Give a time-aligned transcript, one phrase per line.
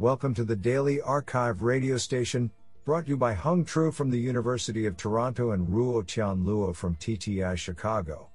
[0.00, 2.50] Welcome to the Daily Archive radio station,
[2.84, 6.74] brought to you by Hung Tru from the University of Toronto and Ruo Tian Luo
[6.74, 8.28] from TTI Chicago.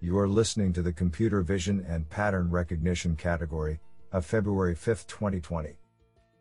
[0.00, 3.80] You are listening to the Computer Vision and Pattern Recognition category
[4.12, 5.78] of February 5, 2020.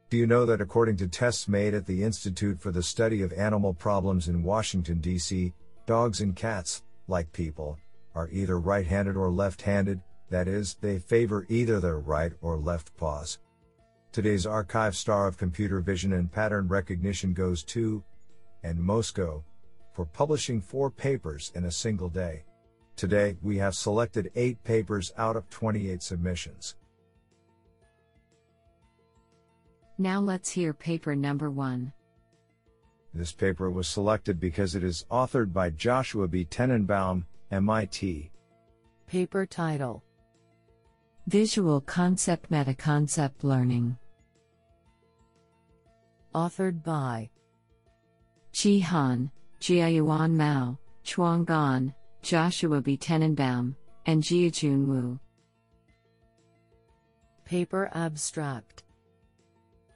[0.10, 3.32] Do you know that according to tests made at the Institute for the Study of
[3.32, 5.54] Animal Problems in Washington, D.C.,
[5.86, 7.80] dogs and cats, like people,
[8.14, 12.58] are either right handed or left handed, that is, they favor either their right or
[12.58, 13.38] left paws.
[14.16, 18.02] Today's archive star of computer vision and pattern recognition goes to
[18.64, 19.44] and Mosco
[19.92, 22.46] for publishing four papers in a single day.
[22.96, 26.78] Today, we have selected eight papers out of 28 submissions.
[29.98, 31.92] Now let's hear paper number one.
[33.14, 36.46] This paper was selected because it is authored by Joshua B.
[36.46, 38.32] Tenenbaum, MIT.
[39.08, 40.06] Paper title
[41.28, 43.98] Visual Concept Metaconcept Learning.
[46.36, 47.30] Authored by
[48.52, 52.98] Chi Han, Jiayuan Mao, Chuang Gan, Joshua B.
[52.98, 53.74] Tenenbaum,
[54.06, 55.18] and Jiajun Wu.
[57.46, 58.84] Paper Abstract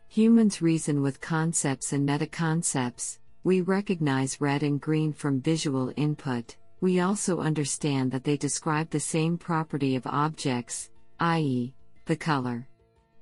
[0.08, 3.20] Humans reason with concepts and metaconcepts.
[3.44, 6.56] We recognize red and green from visual input.
[6.80, 11.74] We also understand that they describe the same property of objects, i.e.,
[12.06, 12.66] the color.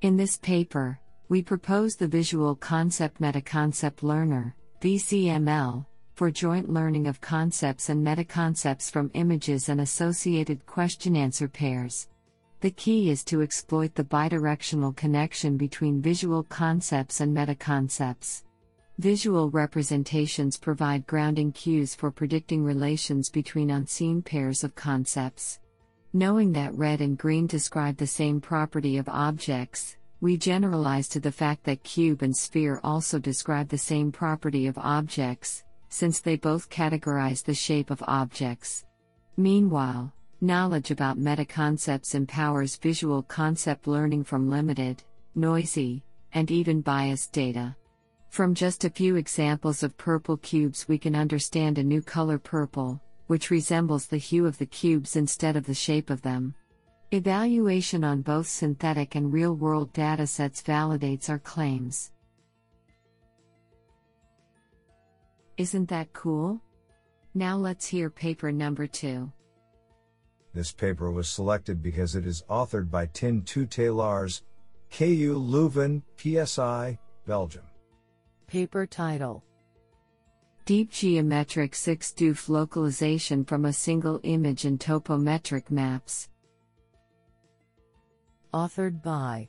[0.02, 7.19] In this paper, we propose the Visual Concept Metaconcept Learner, VCML, for joint learning of
[7.19, 12.08] concepts and metaconcepts from images and associated question answer pairs.
[12.61, 18.44] The key is to exploit the bidirectional connection between visual concepts and metaconcepts.
[18.97, 25.59] Visual representations provide grounding cues for predicting relations between unseen pairs of concepts.
[26.14, 31.32] Knowing that red and green describe the same property of objects, we generalize to the
[31.32, 36.69] fact that cube and sphere also describe the same property of objects, since they both
[36.69, 38.86] categorize the shape of objects.
[39.38, 45.02] Meanwhile, Knowledge about metaconcepts empowers visual concept learning from limited,
[45.34, 47.75] noisy, and even biased data.
[48.30, 53.02] From just a few examples of purple cubes, we can understand a new color purple,
[53.25, 56.53] which resembles the hue of the cubes instead of the shape of them.
[57.12, 62.12] Evaluation on both synthetic and real world datasets validates our claims.
[65.56, 66.62] Isn't that cool?
[67.34, 69.31] Now let's hear paper number two.
[70.53, 73.46] This paper was selected because it is authored by Tin
[73.78, 74.44] Lars,
[74.91, 77.63] KU Leuven, PSI, Belgium.
[78.47, 79.46] Paper title
[80.66, 86.28] Deep Geometric 6 DOF Localization from a Single Image in Topometric Maps.
[88.53, 89.47] Authored by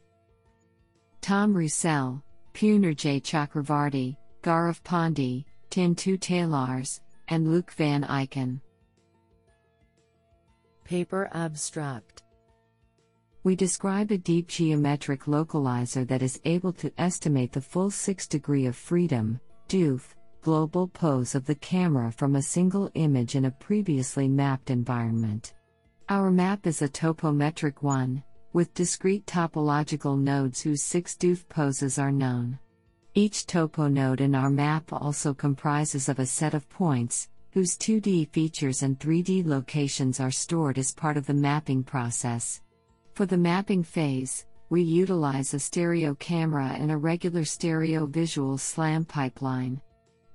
[1.20, 2.22] Tom Roussel,
[2.54, 8.60] Punarjay Chakravarty, Gaurav Pandey, Tinne Tuytelaars, and Luc van Eycken.
[10.84, 12.22] Paper Abstract
[13.44, 18.66] We describe a deep geometric localizer that is able to estimate the full 6 degree
[18.66, 19.38] of freedom,
[19.69, 25.53] DOF, global pose of the camera from a single image in a previously mapped environment.
[26.09, 32.12] Our map is a topometric one, with discrete topological nodes whose 6 DOF poses are
[32.12, 32.59] known.
[33.14, 38.28] Each topo node in our map also comprises of a set of points, whose 2D
[38.31, 42.60] features and 3D locations are stored as part of the mapping process.
[43.14, 49.06] For the mapping phase, we utilize a stereo camera and a regular stereo visual SLAM
[49.06, 49.80] pipeline.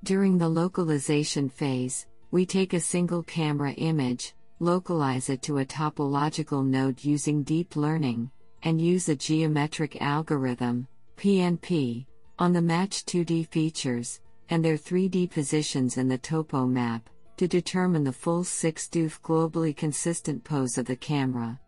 [0.04, 6.66] During the localization phase, we take a single camera image, localize it to a topological
[6.66, 8.32] node using deep learning,
[8.64, 10.88] and use a geometric algorithm,
[11.18, 12.06] PNP,
[12.40, 18.04] on the matched 2D features, and their 3D positions in the topo map, to determine
[18.04, 21.60] the full 6 DOF globally consistent pose of the camera.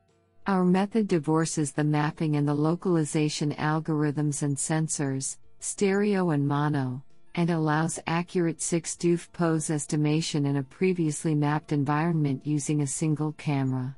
[0.48, 7.04] Our method divorces the mapping and the localization algorithms and sensors, stereo and mono,
[7.36, 13.34] and allows accurate 6 DOF pose estimation in a previously mapped environment using a single
[13.34, 13.96] camera.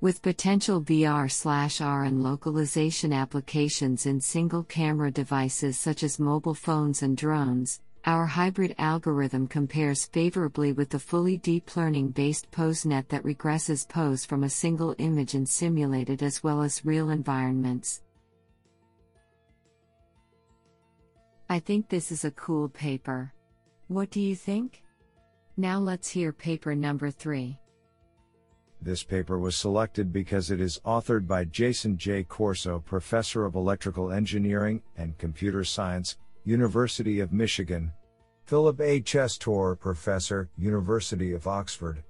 [0.00, 7.16] With potential VR/R and localization applications in single camera devices such as mobile phones and
[7.16, 13.88] drones, our hybrid algorithm compares favorably with the fully deep learning based PoseNet that regresses
[13.88, 18.02] pose from a single image in simulated as well as real environments.
[21.54, 23.32] I think this is a cool paper.
[23.86, 24.82] What do you think?
[25.56, 27.56] Now let's hear paper number 3.
[28.82, 32.24] This paper was selected because it is authored by Jason J.
[32.24, 37.92] Corso, Professor of Electrical Engineering and Computer Science, University of Michigan,
[38.46, 39.14] Philip H.
[39.14, 39.38] S.
[39.38, 42.02] Torr, Professor, University of Oxford,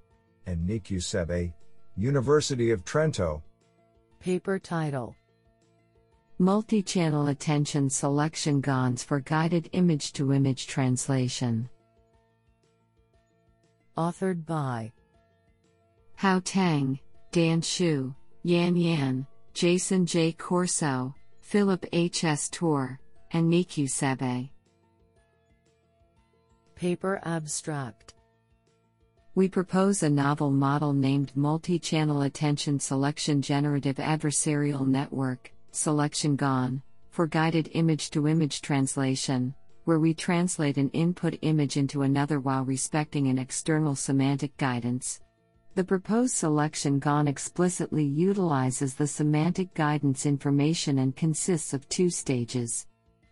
[0.46, 1.52] and Nicu Sebe,
[1.98, 3.42] University of Trento.
[4.20, 5.14] Paper title
[6.40, 11.68] Multi channel attention selection GANs for guided image to image translation.
[13.96, 14.90] Authored by
[16.16, 16.98] Hao Tang,
[17.30, 20.32] Dan Xu, Yan Yan, Jason J.
[20.32, 22.24] Corso, Philip H.
[22.24, 22.48] S.
[22.48, 22.98] Torr,
[23.30, 24.50] and Nicu Sebe.
[26.74, 28.14] Paper Abstract
[29.36, 36.80] We propose a novel model named Multi Channel Attention Selection Generative Adversarial Network, Selection GAN,
[37.10, 39.52] for guided image to image translation,
[39.84, 45.20] where we translate an input image into another while respecting an external semantic guidance.
[45.74, 52.86] The proposed selection GAN explicitly utilizes the semantic guidance information and consists of two stages.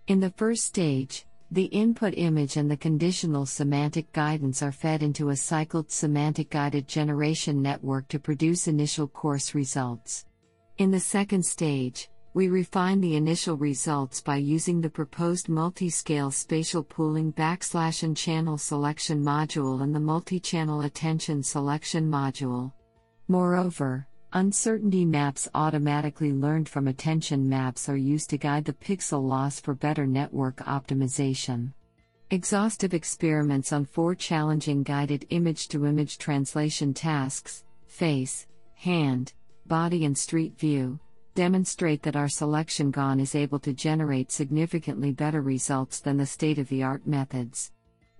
[0.08, 5.28] In the first stage, the input image and the conditional semantic guidance are fed into
[5.28, 10.24] a cycled semantic guided generation network to produce initial coarse results.
[10.78, 16.82] In the second stage, we refine the initial results by using the proposed multi-scale spatial
[16.82, 22.73] pooling backslash and channel selection module and the multi-channel attention selection module.
[23.29, 29.61] Moreover, Uncertainty maps automatically learned from attention maps are used to guide the pixel loss
[29.61, 31.70] for better network optimization.
[32.31, 39.35] Exhaustive experiments on four challenging guided image to image translation tasks face, hand,
[39.67, 40.99] body, and street view
[41.34, 46.58] demonstrate that our selection GAN is able to generate significantly better results than the state
[46.58, 47.73] of the art methods.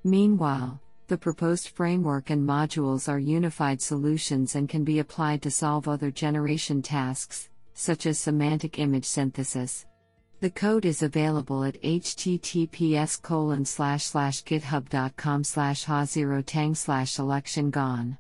[0.05, 5.87] Meanwhile, the proposed framework and modules are unified solutions and can be applied to solve
[5.87, 9.87] other generation tasks, such as semantic image synthesis.
[10.41, 13.20] The code is available at https
[14.43, 17.17] github.com slash ha0tang slash
[17.70, 18.19] GAN.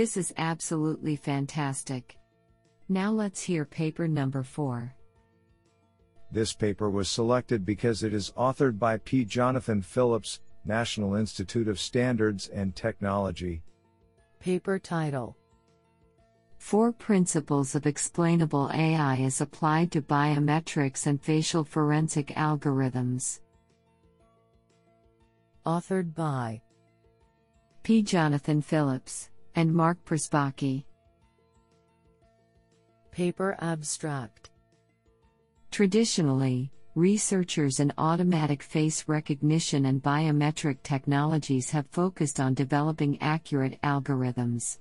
[0.00, 2.16] This is absolutely fantastic.
[2.88, 4.94] Now let's hear paper number 4.
[6.32, 9.26] This paper was selected because it is authored by P.
[9.26, 13.62] Jonathan Phillips, National Institute of Standards and Technology.
[14.38, 15.36] Paper title
[16.56, 23.40] Four Principles of Explainable AI as Applied to Biometrics and Facial Forensic Algorithms.
[25.66, 26.62] Authored by
[27.82, 28.00] P.
[28.02, 30.84] Jonathan Phillips and Mark Przybocki.
[33.10, 34.50] Paper Abstract
[35.70, 44.78] Traditionally, researchers in automatic face recognition and biometric technologies have focused on developing accurate algorithms.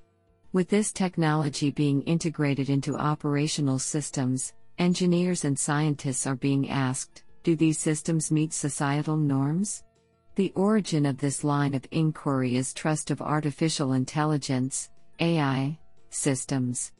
[0.51, 7.55] With this technology being integrated into operational systems, engineers and scientists are being asked do
[7.55, 9.83] these systems meet societal norms?
[10.39, 14.89] The origin of this line of inquiry is trust of artificial intelligence,
[15.19, 15.77] AI,
[16.11, 16.93] systems.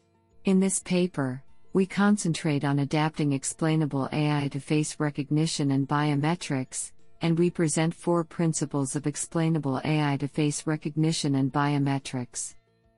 [0.43, 1.41] In this paper,
[1.71, 6.91] we concentrate on adapting explainable AI to face recognition and biometrics,
[7.21, 12.55] and we present four principles of explainable AI to face recognition and biometrics.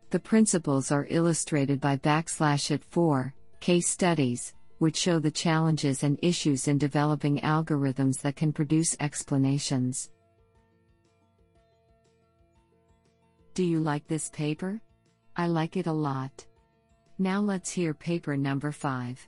[0.09, 6.17] The principles are illustrated by backslash at 4 case studies, which show the challenges and
[6.23, 10.09] issues in developing algorithms that can produce explanations.
[13.53, 14.81] Do you like this paper?
[15.35, 16.45] I like it a lot.
[17.19, 19.27] Now let's hear paper number 5.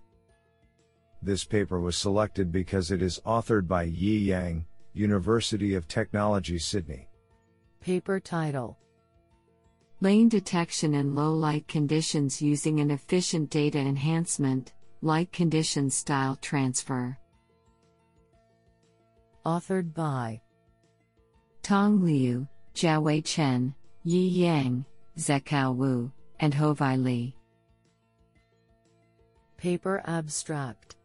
[1.22, 7.10] This paper was selected because it is authored by Yi Yang, University of Technology Sydney.
[7.82, 8.78] Paper title
[10.00, 17.18] Lane detection in low light conditions using an efficient data enhancement, light condition style transfer.
[19.46, 20.42] Authored by
[21.62, 23.74] Tong Liu, Jiawei Chen,
[24.06, 24.84] Yi Yang,
[25.18, 27.34] Zekao Wu, and Hovai Li.
[29.56, 30.98] Paper Abstract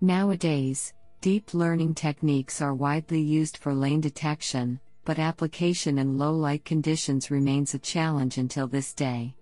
[0.00, 6.64] Nowadays, deep learning techniques are widely used for lane detection, but application in low light
[6.64, 9.36] conditions remains a challenge until this day.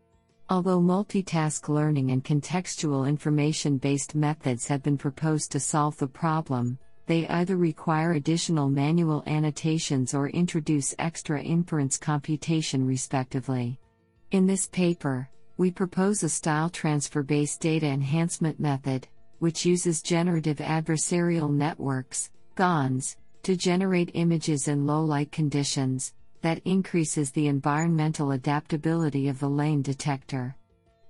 [0.50, 6.78] Although multitask learning and contextual information based methods have been proposed to solve the problem,
[7.06, 13.78] they either require additional manual annotations or introduce extra inference computation, respectively.
[14.30, 19.06] In this paper, we propose a style transfer based data enhancement method,
[19.38, 27.30] which uses generative adversarial networks, GANs, to generate images in low light conditions, that increases
[27.30, 30.56] the environmental adaptability of the lane detector.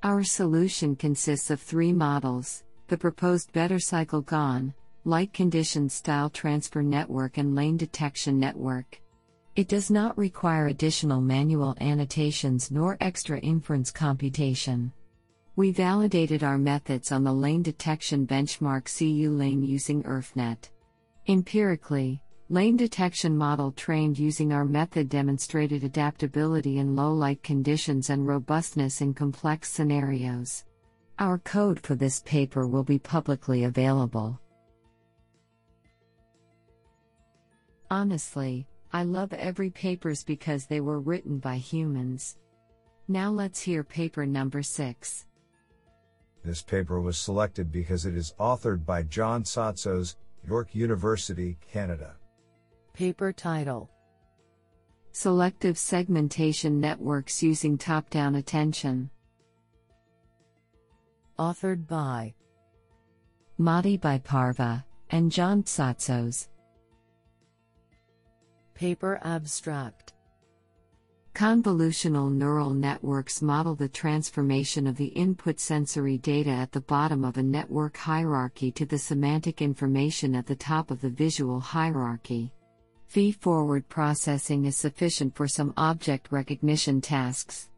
[0.03, 4.75] Our solution consists of three models the proposed Better Cycle GAN,
[5.07, 9.03] Light Condition Style Transfer Network, and Lane Detection Network.
[9.55, 14.91] It does not require additional manual annotations nor extra inference computation.
[15.57, 20.71] We validated our methods on the lane detection benchmark CU lane using ERFNet.
[21.29, 28.27] Empirically, lane detection model trained using our method demonstrated adaptability in low light conditions and
[28.27, 30.65] robustness in complex scenarios.
[31.19, 34.41] Our code for this paper will be publicly available.
[37.91, 42.37] Honestly, I love every papers because they were written by humans.
[43.09, 45.26] Now let's hear paper number 6.
[46.45, 52.17] This paper was selected because it is authored by John Tsotsos, York University, Canada.
[52.93, 53.91] Paper title
[55.12, 59.11] Selective Segmentation Networks Using Top Down Attention.
[61.38, 62.35] Authored by
[63.59, 66.49] Madi Parva and John Tsotsos.
[68.85, 70.12] Paper Abstract
[71.35, 77.38] Convolutional neural networks model the transformation of the input sensory data at the bottom of
[77.38, 82.53] a network hierarchy to the semantic information at the top of the visual hierarchy.
[83.07, 87.71] Feed forward processing is sufficient for some object recognition tasks.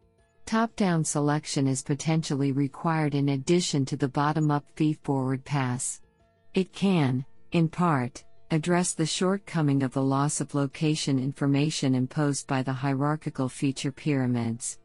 [0.45, 6.01] Top down selection is potentially required in addition to the bottom up feed forward pass.
[6.53, 12.63] It can, in part, address the shortcoming of the loss of location information imposed by
[12.63, 14.79] the hierarchical feature pyramids.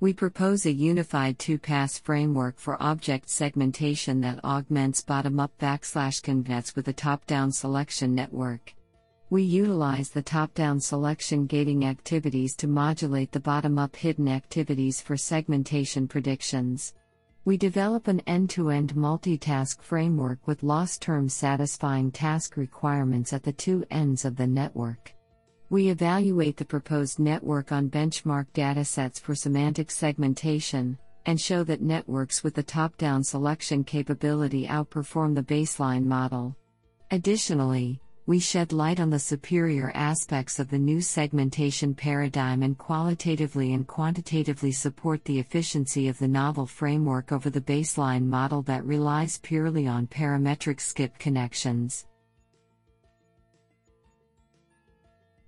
[0.00, 6.20] We propose a unified two pass framework for object segmentation that augments bottom up backslash
[6.20, 8.74] convnets with a top down selection network.
[9.30, 15.00] We utilize the top down selection gating activities to modulate the bottom up hidden activities
[15.00, 16.92] for segmentation predictions.
[17.46, 23.44] We develop an end to end multitask framework with loss terms satisfying task requirements at
[23.44, 25.14] the two ends of the network.
[25.70, 32.42] We evaluate the proposed network on benchmark datasets for semantic segmentation, and show that networks
[32.42, 36.56] with the top down selection capability outperform the baseline model.
[37.12, 43.72] Additionally, we shed light on the superior aspects of the new segmentation paradigm and qualitatively
[43.72, 49.38] and quantitatively support the efficiency of the novel framework over the baseline model that relies
[49.38, 52.06] purely on parametric skip connections.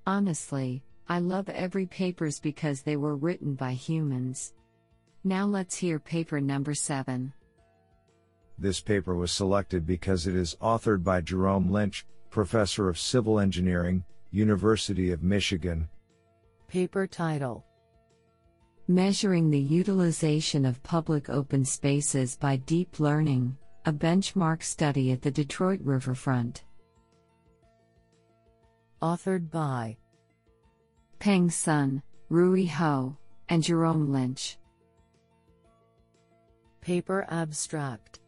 [0.07, 4.55] Honestly, I love every papers because they were written by humans.
[5.25, 7.33] Now let's hear paper number 7.
[8.57, 14.05] This paper was selected because it is authored by Jerome Lynch, Professor of Civil Engineering,
[14.31, 15.89] University of Michigan.
[16.69, 17.65] Paper title
[18.87, 25.31] Measuring the Utilization of Public Open Spaces by Deep Learning, a benchmark study at the
[25.31, 26.65] Detroit riverfront.
[29.03, 29.97] Authored by
[31.19, 33.17] Peng Sun, Rui Hou,
[33.49, 34.59] and Jerome Lynch.
[36.81, 38.21] Paper Abstract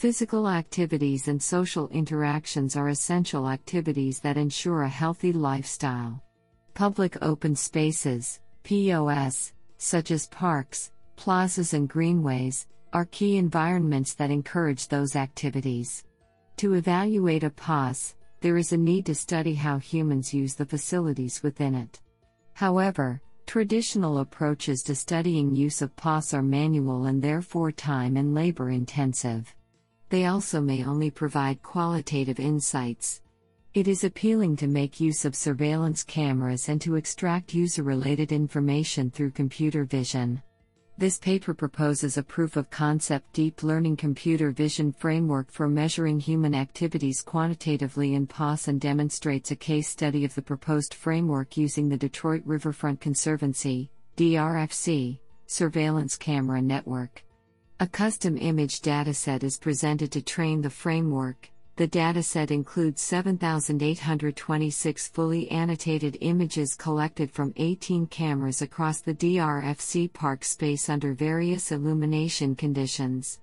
[0.00, 6.22] Physical activities and social interactions are essential activities that ensure a healthy lifestyle.
[6.72, 14.88] Public open spaces, POS, such as parks, plazas, and greenways, are key environments that encourage
[14.88, 16.02] those activities.
[16.56, 21.42] To evaluate a POS, there is a need to study how humans use the facilities
[21.42, 22.00] within it.
[22.54, 28.70] However, traditional approaches to studying use of POS are manual and therefore time and labor
[28.70, 29.54] intensive
[30.10, 33.22] they also may only provide qualitative insights.
[33.72, 39.10] It is appealing to make use of surveillance cameras and to extract user related information
[39.12, 40.42] through computer vision.
[40.98, 46.54] This paper proposes a proof of concept deep learning computer vision framework for measuring human
[46.54, 51.96] activities quantitatively in POS and demonstrates a case study of the proposed framework using the
[51.96, 57.22] Detroit Riverfront Conservancy, DRFC, surveillance camera network.
[57.82, 61.48] A custom image dataset is presented to train the framework.
[61.76, 70.44] The dataset includes 7,826 fully annotated images collected from 18 cameras across the DRFC park
[70.44, 73.40] space under various illumination conditions.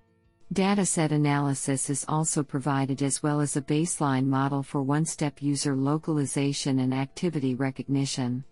[0.54, 5.76] Dataset analysis is also provided as well as a baseline model for one step user
[5.76, 8.44] localization and activity recognition.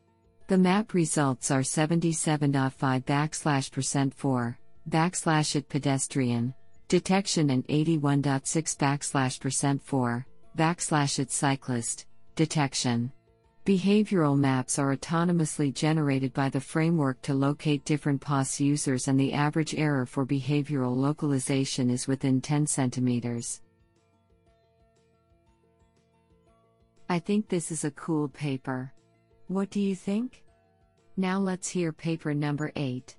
[0.47, 4.57] The map results are 77.5 backslash percent 4
[4.89, 6.53] backslash it pedestrian,
[6.87, 10.25] detection and 81.6 backslash percent 4,
[10.57, 13.11] backslash it cyclist, detection.
[13.65, 19.33] Behavioral maps are autonomously generated by the framework to locate different POS users, and the
[19.33, 23.61] average error for behavioral localization is within 10 centimeters.
[27.09, 28.93] I think this is a cool paper.
[29.47, 30.43] What do you think?
[31.17, 33.15] Now let's hear paper number 8.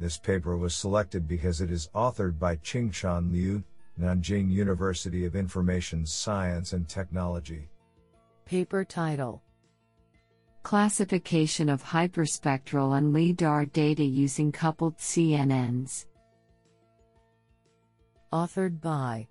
[0.00, 3.64] This paper was selected because it is authored by Qingshan Liu,
[4.00, 7.68] Nanjing University of Information Science and Technology.
[8.44, 9.42] Paper title
[10.62, 16.06] Classification of hyperspectral and LIDAR data using coupled CNNs.
[18.32, 19.26] Authored by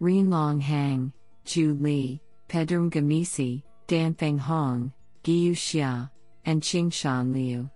[0.00, 1.12] Renlong Hang,
[1.44, 6.10] Ju Li, Pedram Ghamisi, Danfeng Hong, Guiyu Xia,
[6.44, 7.70] and Qingshan Liu.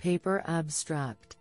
[0.00, 1.36] Paper Abstract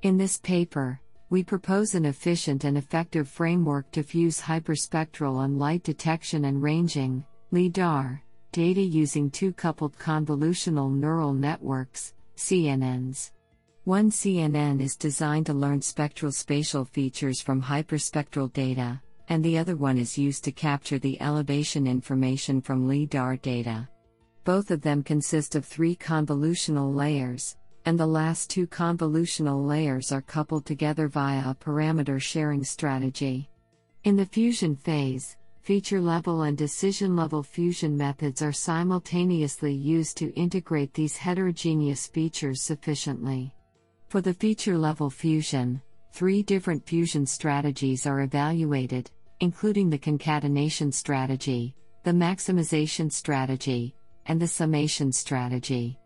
[0.00, 0.98] In this paper,
[1.28, 7.22] we propose an efficient and effective framework to fuse hyperspectral and light detection and ranging
[7.50, 13.32] LIDAR, data using two coupled convolutional neural networks, CNNs.
[13.84, 19.76] One CNN is designed to learn spectral spatial features from hyperspectral data, and the other
[19.76, 23.86] one is used to capture the elevation information from LIDAR data.
[24.44, 30.20] Both of them consist of three convolutional layers, and the last two convolutional layers are
[30.20, 33.48] coupled together via a parameter sharing strategy.
[34.04, 40.34] In the fusion phase, feature level and decision level fusion methods are simultaneously used to
[40.34, 43.54] integrate these heterogeneous features sufficiently.
[44.08, 45.80] For the feature level fusion,
[46.12, 49.10] three different fusion strategies are evaluated,
[49.40, 55.98] including the concatenation strategy, the maximization strategy, and the summation strategy.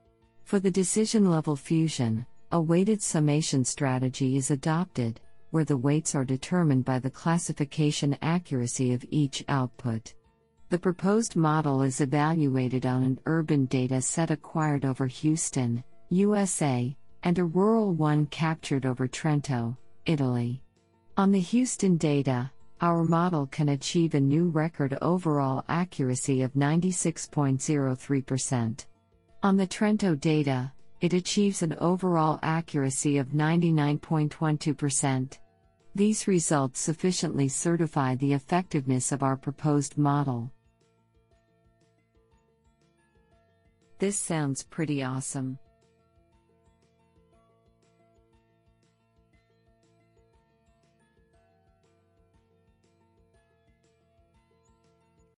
[0.44, 5.20] For the decision level fusion, a weighted summation strategy is adopted,
[5.50, 10.14] where the weights are determined by the classification accuracy of each output.
[10.70, 17.38] The proposed model is evaluated on an urban data set acquired over Houston, USA, and
[17.38, 20.62] a rural one captured over Trento, Italy.
[21.16, 22.50] On the Houston data,
[22.80, 28.86] our model can achieve a new record overall accuracy of 96.03%.
[29.42, 35.38] On the Trento data, it achieves an overall accuracy of 99.12%.
[35.94, 40.50] These results sufficiently certify the effectiveness of our proposed model.
[43.98, 45.58] This sounds pretty awesome.